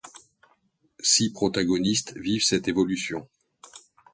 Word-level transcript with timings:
Six 1.03 1.29
protagonistes 1.31 2.13
vivent 2.17 2.43
cette 2.43 2.67
évolution. 2.67 3.29